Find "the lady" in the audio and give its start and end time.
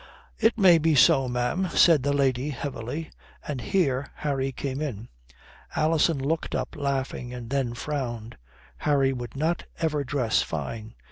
2.01-2.49